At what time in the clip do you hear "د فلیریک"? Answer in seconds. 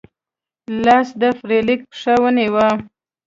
1.21-1.81